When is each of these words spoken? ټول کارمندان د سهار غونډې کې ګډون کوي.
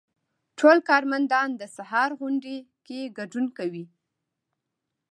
ټول 0.59 0.77
کارمندان 0.89 1.49
د 1.55 1.61
سهار 1.75 2.09
غونډې 2.19 2.57
کې 2.85 2.99
ګډون 3.17 3.45
کوي. 3.57 3.85